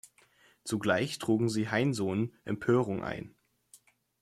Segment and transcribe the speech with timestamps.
[0.63, 3.35] Zugleich trugen sie Heinsohn Empörung ein.